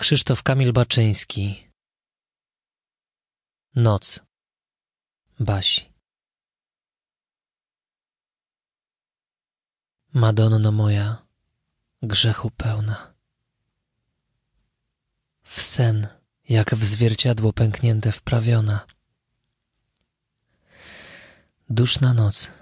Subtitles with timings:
[0.00, 1.68] Krzysztof Kamil Baczyński
[3.74, 4.20] Noc
[5.40, 5.92] Basi
[10.12, 11.26] Madonno moja,
[12.02, 13.14] grzechu pełna.
[15.42, 16.06] W sen,
[16.48, 18.86] jak w zwierciadło pęknięte wprawiona.
[21.70, 22.52] Duszna noc.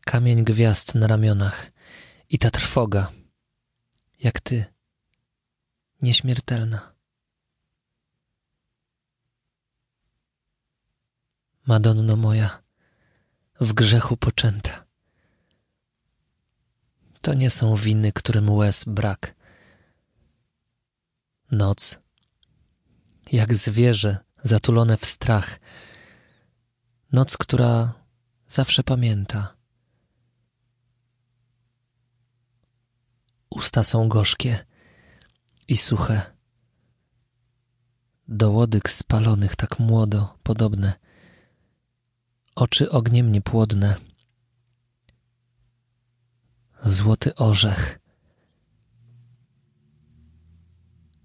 [0.00, 1.66] Kamień gwiazd na ramionach
[2.28, 3.12] i ta trwoga,
[4.18, 4.75] jak ty,
[6.02, 6.92] nieśmiertelna.
[11.66, 12.62] Madonno moja,
[13.60, 14.86] w grzechu poczęta.
[17.20, 19.34] To nie są winy, którym łez brak.
[21.50, 21.98] Noc,
[23.32, 25.60] jak zwierzę zatulone w strach.
[27.12, 27.94] Noc, która
[28.46, 29.56] zawsze pamięta.
[33.50, 34.66] Usta są gorzkie
[35.68, 36.22] i suche.
[38.28, 40.92] Do łodyg spalonych tak młodo podobne.
[42.54, 43.96] Oczy ogniem niepłodne
[46.84, 47.98] złoty orzech.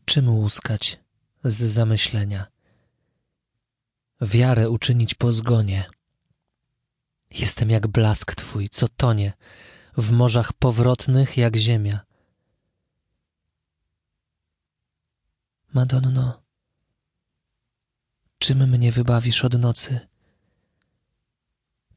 [0.05, 0.99] Czym łuskać
[1.43, 2.47] z zamyślenia?
[4.21, 5.85] Wiarę uczynić po zgonie.
[7.31, 9.33] Jestem jak blask twój, co tonie
[9.97, 11.99] w morzach powrotnych jak ziemia.
[15.73, 16.43] Madonno,
[18.37, 20.07] czym mnie wybawisz od nocy?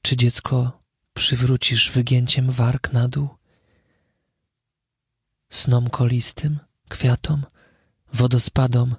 [0.03, 0.83] Czy dziecko
[1.15, 3.29] przywrócisz wygięciem warg na dół?
[5.49, 6.59] snom kolistym,
[6.89, 7.47] kwiatom,
[8.13, 8.97] wodospadom,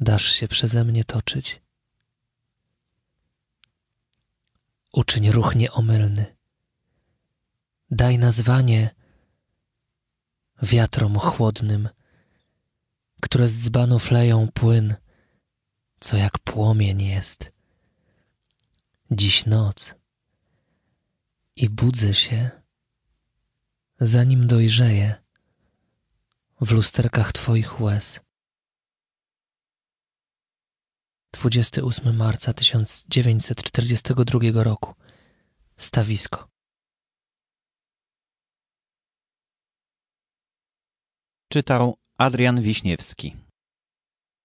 [0.00, 1.62] dasz się przeze mnie toczyć.
[4.92, 6.36] Uczyń ruch nieomylny.
[7.90, 8.94] Daj nazwanie
[10.62, 11.88] wiatrom chłodnym,
[13.24, 14.94] które z dzbanów leją płyn,
[16.00, 17.52] co jak płomień jest.
[19.10, 19.94] Dziś noc
[21.56, 22.50] i budzę się
[24.00, 25.24] zanim dojrzeje
[26.60, 28.20] w lusterkach Twoich łez.
[31.32, 34.94] 28 marca 1942 roku.
[35.76, 36.48] Stawisko.
[41.48, 43.36] Czytał Adrian Wiśniewski.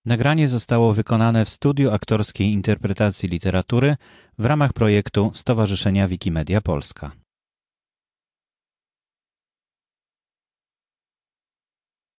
[0.06, 3.98] Nagranie zostało wykonane w studiu aktorskiej interpretacji literatury
[4.38, 7.12] w ramach projektu Stowarzyszenia Wikimedia Polska.